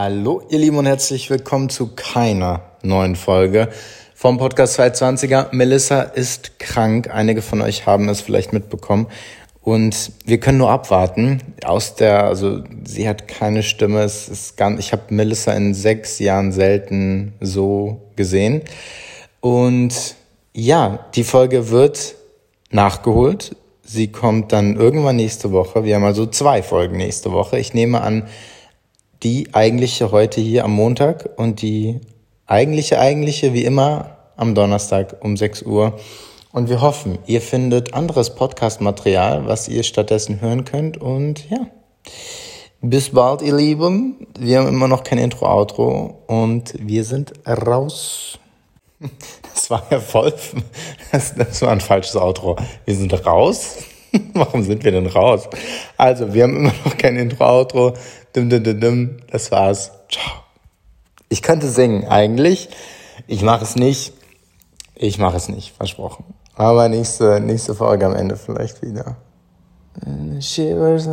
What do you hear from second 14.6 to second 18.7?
ich habe Melissa in sechs Jahren selten so gesehen.